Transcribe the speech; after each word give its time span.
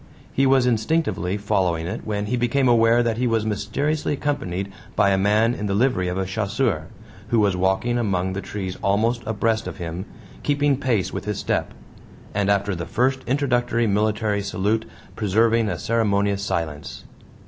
He 0.33 0.47
was 0.47 0.65
instinctively 0.65 1.37
following 1.37 1.85
it 1.85 2.01
when 2.07 2.25
he 2.25 2.35
became 2.35 2.67
aware 2.67 3.03
that 3.03 3.19
he 3.19 3.27
was 3.27 3.45
mysteriously 3.45 4.13
accompanied 4.13 4.71
by 4.95 5.11
a 5.11 5.15
man 5.19 5.53
in 5.53 5.67
the 5.67 5.75
livery 5.75 6.07
of 6.07 6.17
a 6.17 6.25
chasseur, 6.25 6.87
who 7.27 7.39
was 7.39 7.55
walking 7.55 7.99
among 7.99 8.33
the 8.33 8.41
trees 8.41 8.75
almost 8.81 9.21
abreast 9.27 9.67
of 9.67 9.77
him, 9.77 10.05
keeping 10.41 10.75
pace 10.77 11.13
with 11.13 11.25
his 11.25 11.37
step, 11.37 11.71
and 12.33 12.49
after 12.49 12.73
the 12.73 12.87
first 12.87 13.19
introductory 13.27 13.85
military 13.85 14.41
salute 14.41 14.85
preserving 15.15 15.69
a 15.69 15.77
ceremonious 15.77 16.41
silence. 16.41 17.03